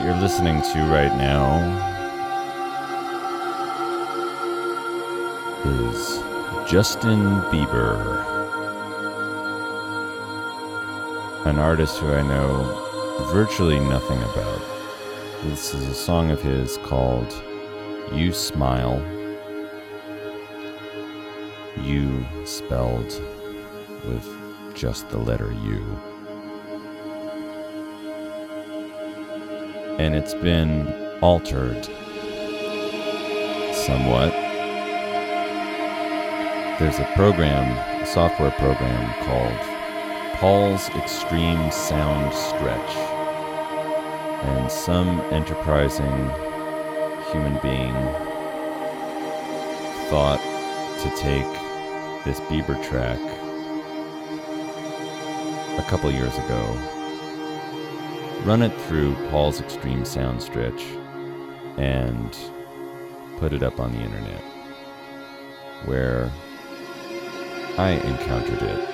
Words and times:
What 0.00 0.06
you're 0.06 0.16
listening 0.16 0.62
to 0.62 0.78
right 0.84 1.14
now 1.14 1.58
is 5.66 6.70
Justin 6.70 7.20
Bieber, 7.50 8.24
an 11.44 11.58
artist 11.58 11.98
who 11.98 12.10
I 12.14 12.22
know 12.22 13.28
virtually 13.30 13.78
nothing 13.78 14.16
about. 14.22 14.62
This 15.42 15.74
is 15.74 15.86
a 15.86 15.94
song 15.94 16.30
of 16.30 16.40
his 16.40 16.78
called 16.78 17.30
You 18.10 18.32
Smile. 18.32 19.02
You 21.82 22.24
spelled 22.46 23.20
with 24.06 24.26
just 24.74 25.10
the 25.10 25.18
letter 25.18 25.52
U. 25.52 26.00
And 30.00 30.14
it's 30.14 30.32
been 30.32 30.88
altered 31.20 31.84
somewhat. 33.84 34.32
There's 36.78 36.98
a 36.98 37.04
program, 37.14 37.76
a 38.02 38.06
software 38.06 38.50
program 38.52 39.12
called 39.24 40.38
Paul's 40.38 40.88
Extreme 40.96 41.70
Sound 41.70 42.32
Stretch 42.32 42.96
and 44.46 44.72
some 44.72 45.20
enterprising 45.32 46.30
human 47.30 47.60
being 47.60 47.92
thought 50.08 50.40
to 51.02 51.10
take 51.18 52.24
this 52.24 52.40
Bieber 52.48 52.82
track 52.82 53.20
a 55.78 55.90
couple 55.90 56.10
years 56.10 56.38
ago, 56.38 56.99
run 58.44 58.62
it 58.62 58.72
through 58.82 59.14
Paul's 59.30 59.60
Extreme 59.60 60.04
Sound 60.04 60.42
Stretch, 60.42 60.82
and 61.76 62.36
put 63.38 63.52
it 63.52 63.62
up 63.62 63.78
on 63.78 63.92
the 63.92 63.98
internet, 63.98 64.42
where 65.84 66.30
I 67.78 67.90
encountered 67.90 68.62
it. 68.62 68.88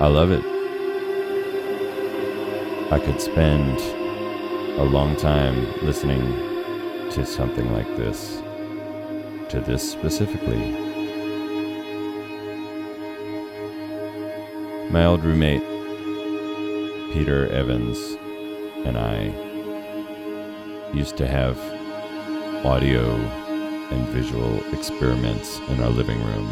I 0.00 0.06
love 0.08 0.32
it. 0.32 0.44
I 2.92 2.98
could 2.98 3.20
spend 3.20 3.78
a 4.78 4.84
long 4.84 5.14
time 5.16 5.64
listening 5.84 6.20
to 7.10 7.24
something 7.24 7.72
like 7.72 7.88
this, 7.96 8.42
to 9.50 9.62
this 9.64 9.88
specifically. 9.90 10.81
My 14.92 15.06
old 15.06 15.24
roommate, 15.24 15.62
Peter 17.14 17.48
Evans, 17.48 17.96
and 18.84 18.98
I 18.98 19.32
used 20.92 21.16
to 21.16 21.26
have 21.26 21.58
audio 22.66 23.14
and 23.90 24.06
visual 24.08 24.62
experiments 24.74 25.60
in 25.70 25.82
our 25.82 25.88
living 25.88 26.22
room, 26.22 26.46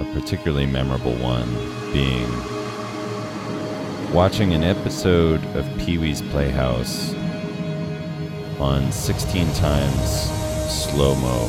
a 0.00 0.12
particularly 0.12 0.66
memorable 0.66 1.14
one 1.18 1.48
being 1.92 2.28
watching 4.12 4.54
an 4.54 4.64
episode 4.64 5.44
of 5.54 5.64
Pee 5.78 5.98
Wee's 5.98 6.20
Playhouse 6.20 7.14
on 8.58 8.90
16 8.90 9.52
times 9.52 10.30
slow 10.68 11.14
mo, 11.14 11.48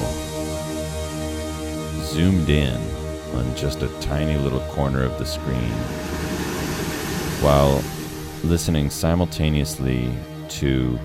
zoomed 2.04 2.50
in 2.50 2.89
on 3.36 3.56
just 3.56 3.82
a 3.82 3.88
tiny 4.00 4.38
little 4.38 4.62
corner 4.72 5.04
of 5.04 5.18
the 5.20 5.26
screen, 5.26 5.72
while 7.42 7.84
listening 8.44 8.90
simultaneously 8.90 10.12
to 10.50 10.98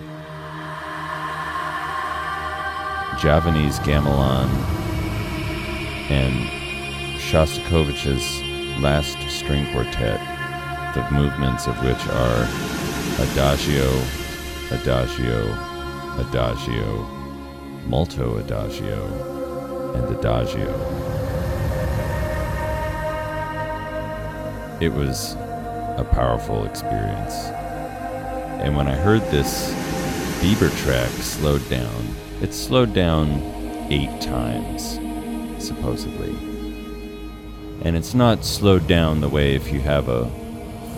Javanese 3.18 3.78
gamelan 3.80 4.48
and 6.10 6.34
Shostakovich's 7.20 8.42
Last 8.80 9.18
String 9.28 9.70
Quartet 9.72 10.20
the 10.94 11.10
movements 11.10 11.66
of 11.66 11.76
which 11.82 12.06
are 12.06 12.46
adagio, 13.18 13.90
adagio, 14.70 15.50
adagio, 16.20 17.04
molto 17.88 18.36
adagio, 18.36 19.92
and 19.96 20.16
adagio. 20.16 21.23
It 24.80 24.92
was 24.92 25.34
a 25.34 26.08
powerful 26.12 26.64
experience. 26.64 27.34
And 28.60 28.76
when 28.76 28.88
I 28.88 28.96
heard 28.96 29.22
this 29.30 29.72
Bieber 30.40 30.76
track 30.82 31.08
slowed 31.22 31.66
down, 31.70 32.16
it 32.42 32.52
slowed 32.52 32.92
down 32.92 33.28
eight 33.88 34.20
times, 34.20 34.98
supposedly. 35.64 36.34
And 37.82 37.96
it's 37.96 38.14
not 38.14 38.44
slowed 38.44 38.88
down 38.88 39.20
the 39.20 39.28
way 39.28 39.54
if 39.54 39.72
you 39.72 39.80
have 39.80 40.08
a 40.08 40.28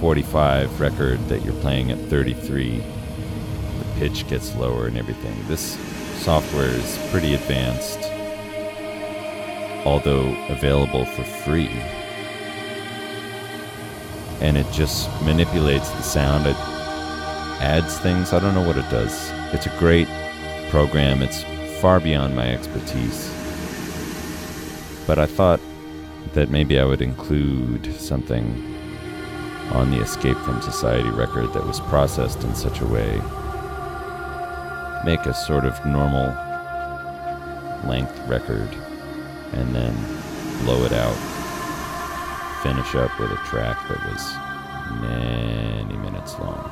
45 0.00 0.80
record 0.80 1.18
that 1.28 1.44
you're 1.44 1.60
playing 1.60 1.90
at 1.90 1.98
33, 2.08 2.78
the 2.78 3.98
pitch 3.98 4.26
gets 4.28 4.54
lower 4.56 4.86
and 4.86 4.96
everything. 4.96 5.36
This 5.48 5.76
software 6.22 6.70
is 6.70 6.98
pretty 7.10 7.34
advanced, 7.34 7.98
although 9.86 10.34
available 10.48 11.04
for 11.04 11.24
free. 11.24 11.70
And 14.40 14.56
it 14.56 14.70
just 14.72 15.08
manipulates 15.22 15.90
the 15.90 16.02
sound. 16.02 16.46
It 16.46 16.56
adds 17.60 17.98
things. 17.98 18.32
I 18.32 18.38
don't 18.38 18.54
know 18.54 18.66
what 18.66 18.76
it 18.76 18.88
does. 18.90 19.30
It's 19.52 19.66
a 19.66 19.78
great 19.78 20.08
program. 20.70 21.22
It's 21.22 21.42
far 21.80 22.00
beyond 22.00 22.36
my 22.36 22.52
expertise. 22.52 23.32
But 25.06 25.18
I 25.18 25.26
thought 25.26 25.60
that 26.34 26.50
maybe 26.50 26.78
I 26.78 26.84
would 26.84 27.00
include 27.00 27.94
something 27.94 28.44
on 29.72 29.90
the 29.90 30.00
Escape 30.00 30.36
from 30.38 30.60
Society 30.62 31.08
record 31.10 31.52
that 31.54 31.66
was 31.66 31.80
processed 31.80 32.44
in 32.44 32.54
such 32.54 32.80
a 32.80 32.86
way. 32.86 33.20
Make 35.04 35.24
a 35.26 35.34
sort 35.34 35.64
of 35.64 35.84
normal 35.86 36.26
length 37.88 38.18
record 38.28 38.68
and 39.52 39.74
then 39.74 39.94
blow 40.64 40.84
it 40.84 40.92
out. 40.92 41.35
Finish 42.62 42.94
up 42.94 43.18
with 43.20 43.30
a 43.30 43.36
track 43.46 43.76
that 43.88 44.04
was 44.06 44.34
many 45.00 45.96
minutes 45.96 46.38
long. 46.38 46.64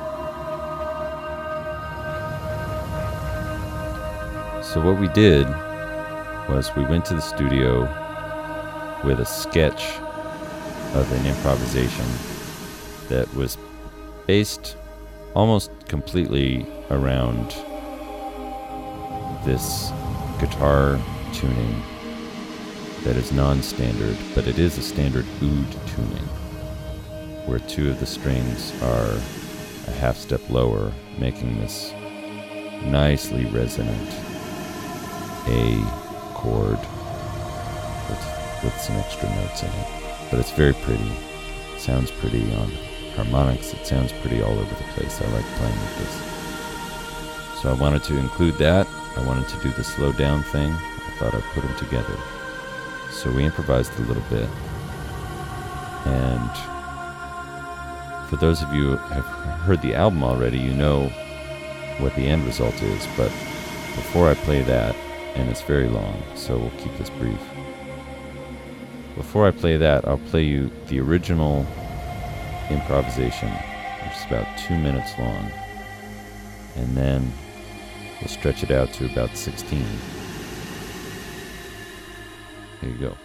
So, 4.63 4.81
what 4.81 4.99
we 4.99 5.07
did 5.09 5.47
was 6.49 6.75
we 6.75 6.83
went 6.83 7.05
to 7.05 7.13
the 7.13 7.21
studio 7.21 7.81
with 9.03 9.19
a 9.19 9.25
sketch 9.25 9.97
of 10.95 11.11
an 11.11 11.25
improvisation 11.25 12.05
that 13.09 13.31
was 13.35 13.57
based 14.25 14.77
almost 15.33 15.71
completely 15.87 16.65
around 16.89 17.49
this 19.45 19.91
guitar 20.39 20.99
tuning 21.33 21.81
that 23.05 23.15
is 23.15 23.31
non 23.31 23.61
standard, 23.61 24.17
but 24.33 24.47
it 24.47 24.57
is 24.57 24.79
a 24.79 24.81
standard 24.81 25.25
oud 25.43 25.87
tuning, 25.87 26.27
where 27.45 27.59
two 27.59 27.91
of 27.91 27.99
the 27.99 28.05
strings 28.05 28.73
are 28.81 29.11
a 29.87 29.91
half 29.91 30.17
step 30.17 30.41
lower, 30.49 30.91
making 31.19 31.59
this 31.59 31.93
nicely 32.83 33.45
resonant 33.45 34.09
A 35.47 35.77
chord 36.33 36.79
with, 38.09 38.63
with 38.63 38.81
some 38.81 38.95
extra 38.95 39.29
notes 39.35 39.61
in 39.61 39.69
it. 39.69 39.87
But 40.31 40.39
it's 40.39 40.51
very 40.51 40.73
pretty. 40.73 41.11
sounds 41.77 42.09
pretty 42.09 42.51
on 42.55 42.71
harmonics. 43.15 43.71
It 43.73 43.85
sounds 43.85 44.13
pretty 44.13 44.41
all 44.41 44.51
over 44.51 44.75
the 44.75 44.83
place. 44.93 45.21
I 45.21 45.27
like 45.27 45.45
playing 45.57 45.79
with 45.79 45.97
this. 45.99 47.61
So 47.61 47.69
I 47.69 47.73
wanted 47.73 48.03
to 48.05 48.17
include 48.17 48.55
that. 48.55 48.87
I 49.15 49.25
wanted 49.27 49.47
to 49.49 49.61
do 49.61 49.69
the 49.69 49.83
slow 49.83 50.11
down 50.11 50.41
thing. 50.45 50.71
I 50.71 51.15
thought 51.19 51.35
I'd 51.35 51.43
put 51.53 51.63
them 51.63 51.77
together. 51.77 52.17
So 53.15 53.31
we 53.31 53.45
improvised 53.45 53.97
a 53.97 54.01
little 54.03 54.23
bit. 54.29 54.49
And 56.05 56.51
for 58.29 58.35
those 58.35 58.61
of 58.61 58.73
you 58.73 58.97
who 58.97 59.13
have 59.13 59.25
heard 59.61 59.81
the 59.81 59.95
album 59.95 60.23
already, 60.23 60.59
you 60.59 60.73
know 60.73 61.07
what 61.99 62.13
the 62.15 62.27
end 62.27 62.45
result 62.45 62.79
is. 62.83 63.07
But 63.15 63.29
before 63.95 64.29
I 64.29 64.33
play 64.33 64.61
that, 64.63 64.95
and 65.35 65.49
it's 65.49 65.61
very 65.61 65.87
long, 65.87 66.21
so 66.35 66.57
we'll 66.57 66.69
keep 66.71 66.95
this 66.97 67.09
brief. 67.09 67.39
Before 69.15 69.47
I 69.47 69.51
play 69.51 69.77
that, 69.77 70.05
I'll 70.05 70.17
play 70.17 70.43
you 70.43 70.69
the 70.87 70.99
original 70.99 71.65
improvisation, 72.69 73.49
which 73.49 74.17
is 74.17 74.25
about 74.27 74.57
two 74.57 74.77
minutes 74.77 75.17
long. 75.17 75.51
And 76.75 76.97
then 76.97 77.31
we'll 78.19 78.27
stretch 78.27 78.61
it 78.61 78.71
out 78.71 78.91
to 78.93 79.05
about 79.05 79.35
16. 79.37 79.85
Here 82.85 82.93
you 82.93 82.99
go. 82.99 83.24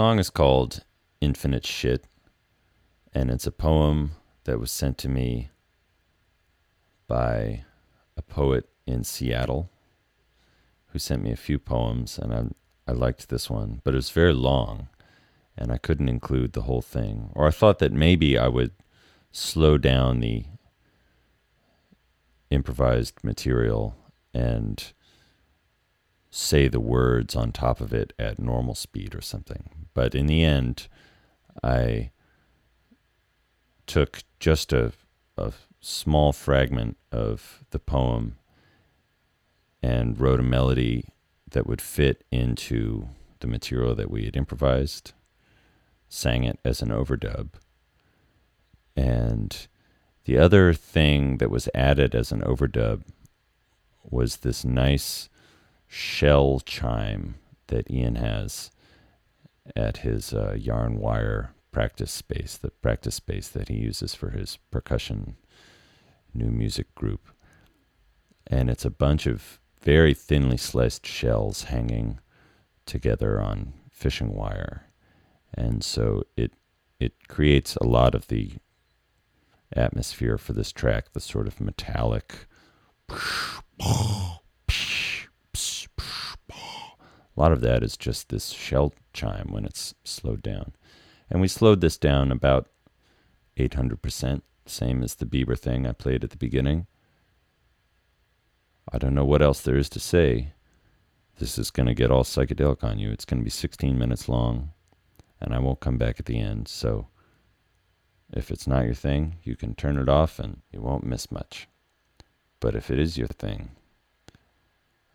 Song 0.00 0.18
is 0.18 0.30
called 0.30 0.82
Infinite 1.20 1.66
Shit, 1.66 2.06
and 3.12 3.30
it's 3.30 3.46
a 3.46 3.52
poem 3.52 4.12
that 4.44 4.58
was 4.58 4.72
sent 4.72 4.96
to 4.96 5.10
me 5.10 5.50
by 7.06 7.64
a 8.16 8.22
poet 8.22 8.66
in 8.86 9.04
Seattle 9.04 9.68
who 10.86 10.98
sent 10.98 11.22
me 11.22 11.32
a 11.32 11.36
few 11.36 11.58
poems, 11.58 12.18
and 12.18 12.32
I, 12.32 12.44
I 12.90 12.94
liked 12.94 13.28
this 13.28 13.50
one, 13.50 13.82
but 13.84 13.92
it 13.92 13.96
was 13.98 14.08
very 14.08 14.32
long, 14.32 14.88
and 15.54 15.70
I 15.70 15.76
couldn't 15.76 16.08
include 16.08 16.54
the 16.54 16.62
whole 16.62 16.80
thing. 16.80 17.28
Or 17.34 17.46
I 17.46 17.50
thought 17.50 17.78
that 17.80 17.92
maybe 17.92 18.38
I 18.38 18.48
would 18.48 18.72
slow 19.32 19.76
down 19.76 20.20
the 20.20 20.46
improvised 22.48 23.22
material 23.22 23.96
and 24.32 24.94
say 26.30 26.68
the 26.68 26.80
words 26.80 27.34
on 27.34 27.52
top 27.52 27.80
of 27.80 27.92
it 27.92 28.12
at 28.18 28.38
normal 28.38 28.74
speed 28.74 29.14
or 29.14 29.20
something. 29.20 29.68
But 29.94 30.14
in 30.14 30.26
the 30.26 30.44
end, 30.44 30.88
I 31.62 32.10
took 33.86 34.22
just 34.38 34.72
a, 34.72 34.92
a 35.36 35.52
small 35.80 36.32
fragment 36.32 36.96
of 37.10 37.64
the 37.70 37.80
poem 37.80 38.36
and 39.82 40.20
wrote 40.20 40.40
a 40.40 40.44
melody 40.44 41.06
that 41.50 41.66
would 41.66 41.80
fit 41.80 42.22
into 42.30 43.08
the 43.40 43.46
material 43.48 43.94
that 43.94 44.10
we 44.10 44.24
had 44.24 44.36
improvised, 44.36 45.12
sang 46.08 46.44
it 46.44 46.60
as 46.64 46.82
an 46.82 46.90
overdub. 46.90 47.54
And 48.94 49.66
the 50.26 50.38
other 50.38 50.72
thing 50.74 51.38
that 51.38 51.50
was 51.50 51.68
added 51.74 52.14
as 52.14 52.30
an 52.30 52.42
overdub 52.42 53.02
was 54.04 54.38
this 54.38 54.64
nice 54.64 55.29
shell 55.92 56.60
chime 56.64 57.34
that 57.66 57.90
Ian 57.90 58.14
has 58.14 58.70
at 59.74 59.98
his 59.98 60.32
uh, 60.32 60.54
yarn 60.56 60.98
wire 60.98 61.52
practice 61.72 62.12
space, 62.12 62.56
the 62.56 62.70
practice 62.70 63.16
space 63.16 63.48
that 63.48 63.68
he 63.68 63.74
uses 63.74 64.14
for 64.14 64.30
his 64.30 64.58
percussion 64.70 65.36
new 66.32 66.46
music 66.46 66.94
group. 66.94 67.28
And 68.46 68.70
it's 68.70 68.84
a 68.84 68.90
bunch 68.90 69.26
of 69.26 69.58
very 69.82 70.14
thinly 70.14 70.56
sliced 70.56 71.04
shells 71.04 71.64
hanging 71.64 72.20
together 72.86 73.40
on 73.40 73.72
fishing 73.90 74.32
wire. 74.32 74.84
And 75.52 75.82
so 75.82 76.22
it 76.36 76.52
it 77.00 77.26
creates 77.26 77.74
a 77.76 77.86
lot 77.86 78.14
of 78.14 78.28
the 78.28 78.52
atmosphere 79.74 80.38
for 80.38 80.52
this 80.52 80.70
track, 80.70 81.14
the 81.14 81.20
sort 81.20 81.48
of 81.48 81.60
metallic 81.60 82.46
a 87.36 87.40
lot 87.40 87.52
of 87.52 87.60
that 87.60 87.82
is 87.82 87.96
just 87.96 88.28
this 88.28 88.50
shell 88.50 88.92
chime 89.12 89.48
when 89.50 89.64
it's 89.64 89.94
slowed 90.04 90.42
down. 90.42 90.72
And 91.30 91.40
we 91.40 91.48
slowed 91.48 91.80
this 91.80 91.96
down 91.96 92.32
about 92.32 92.68
800%, 93.56 94.42
same 94.66 95.02
as 95.02 95.14
the 95.14 95.26
Bieber 95.26 95.58
thing 95.58 95.86
I 95.86 95.92
played 95.92 96.24
at 96.24 96.30
the 96.30 96.36
beginning. 96.36 96.86
I 98.92 98.98
don't 98.98 99.14
know 99.14 99.24
what 99.24 99.42
else 99.42 99.60
there 99.60 99.76
is 99.76 99.88
to 99.90 100.00
say. 100.00 100.52
This 101.38 101.56
is 101.56 101.70
going 101.70 101.86
to 101.86 101.94
get 101.94 102.10
all 102.10 102.24
psychedelic 102.24 102.82
on 102.82 102.98
you. 102.98 103.10
It's 103.10 103.24
going 103.24 103.40
to 103.40 103.44
be 103.44 103.50
16 103.50 103.96
minutes 103.96 104.28
long, 104.28 104.72
and 105.40 105.54
I 105.54 105.58
won't 105.58 105.80
come 105.80 105.96
back 105.96 106.18
at 106.18 106.26
the 106.26 106.38
end. 106.38 106.66
So 106.68 107.06
if 108.32 108.50
it's 108.50 108.66
not 108.66 108.84
your 108.84 108.94
thing, 108.94 109.36
you 109.42 109.56
can 109.56 109.74
turn 109.74 109.98
it 109.98 110.08
off 110.08 110.38
and 110.38 110.62
you 110.72 110.80
won't 110.80 111.04
miss 111.04 111.30
much. 111.30 111.68
But 112.58 112.74
if 112.74 112.90
it 112.90 112.98
is 112.98 113.16
your 113.16 113.28
thing, 113.28 113.70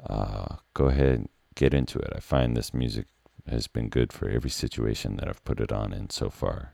uh, 0.07 0.55
go 0.73 0.87
ahead 0.87 1.27
get 1.55 1.73
into 1.73 1.99
it. 1.99 2.11
I 2.15 2.19
find 2.19 2.55
this 2.55 2.73
music 2.73 3.07
has 3.49 3.67
been 3.67 3.89
good 3.89 4.11
for 4.11 4.29
every 4.29 4.49
situation 4.49 5.17
that 5.17 5.27
I've 5.27 5.43
put 5.43 5.59
it 5.59 5.71
on 5.71 5.93
in 5.93 6.09
so 6.09 6.29
far. 6.29 6.73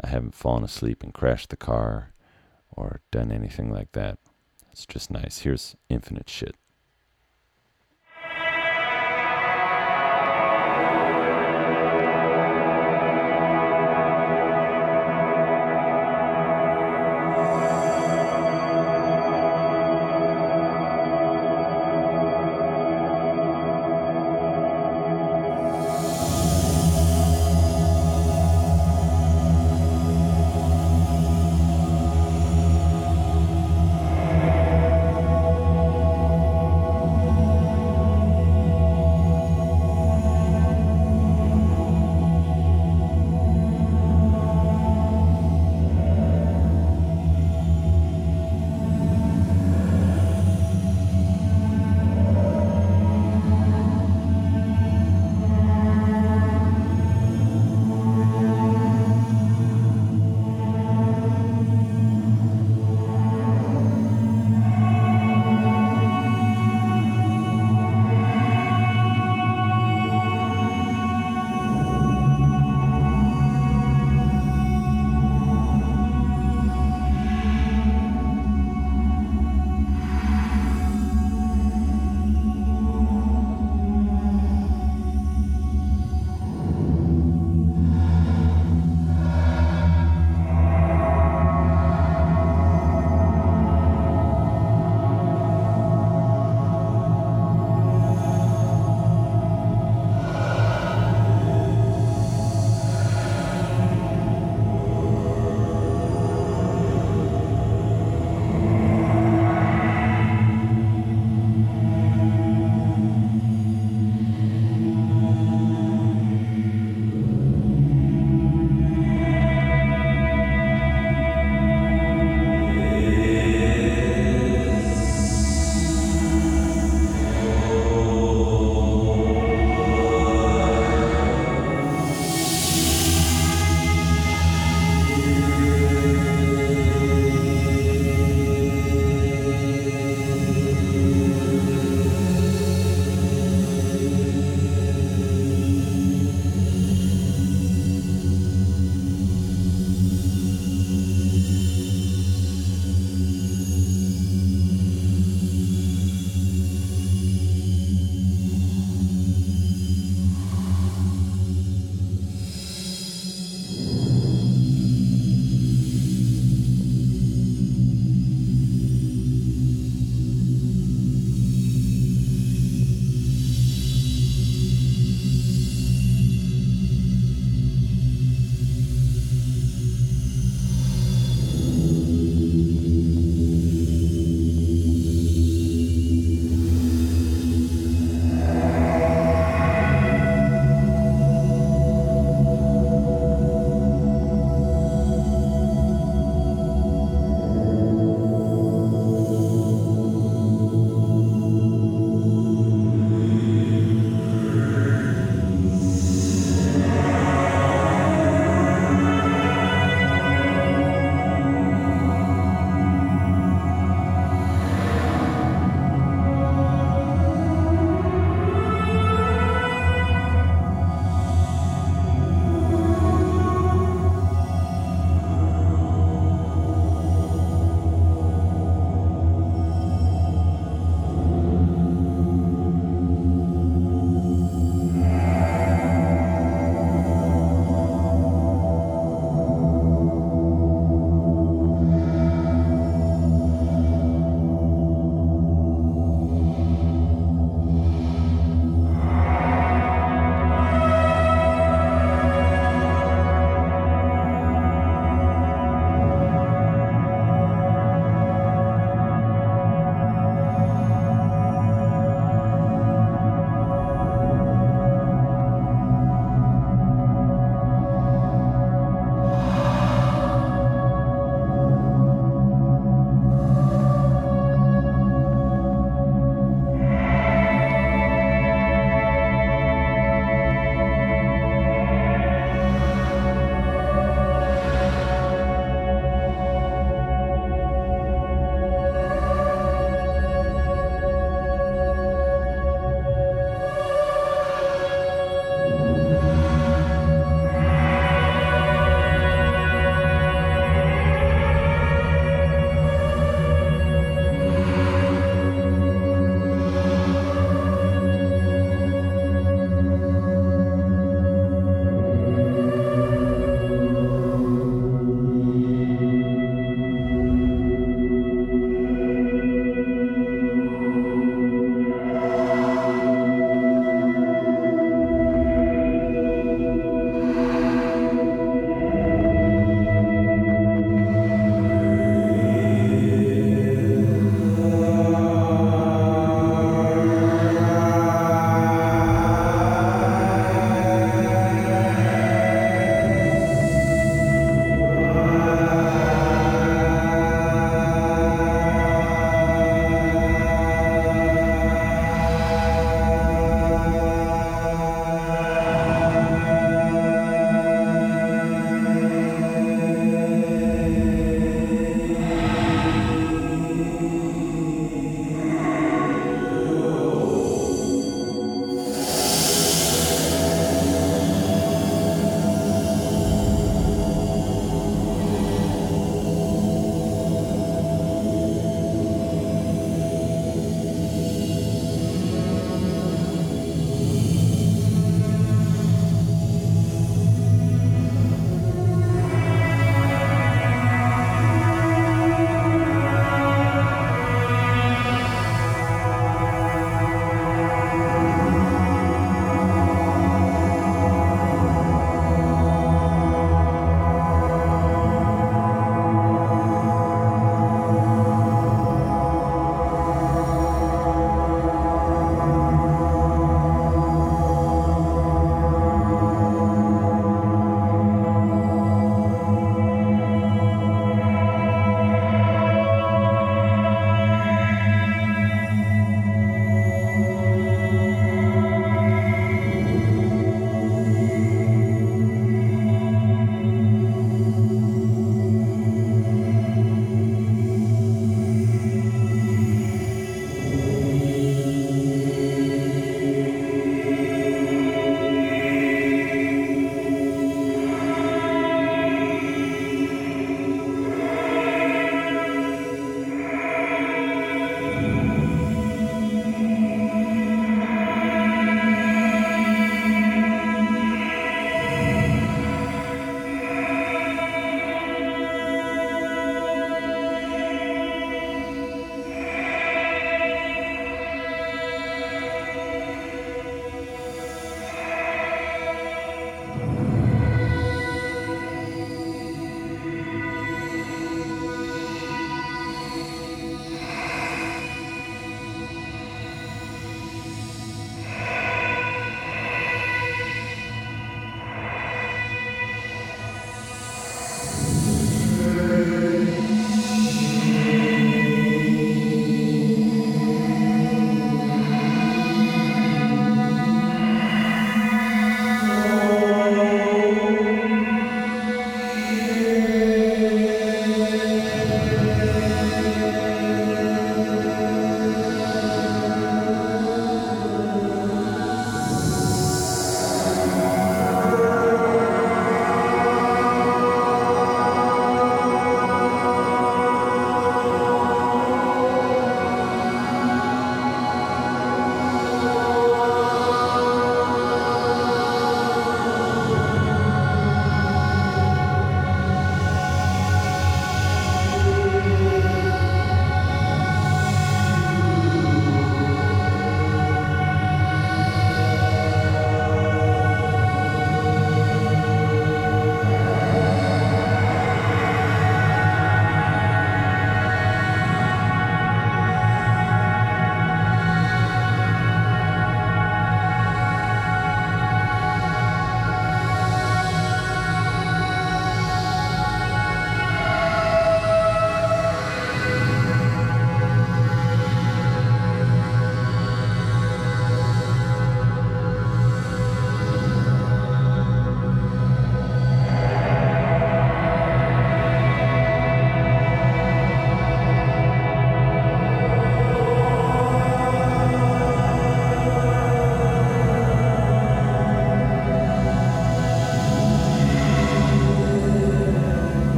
I 0.00 0.08
haven't 0.08 0.34
fallen 0.34 0.64
asleep 0.64 1.02
and 1.02 1.14
crashed 1.14 1.50
the 1.50 1.56
car 1.56 2.12
or 2.70 3.00
done 3.10 3.30
anything 3.30 3.72
like 3.72 3.92
that. 3.92 4.18
It's 4.72 4.86
just 4.86 5.10
nice. 5.10 5.40
Here's 5.40 5.76
Infinite 5.88 6.28
Shit. 6.28 6.56